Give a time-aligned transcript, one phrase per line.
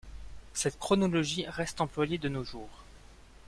[0.55, 2.83] Cette chronologie reste employée de nos jours.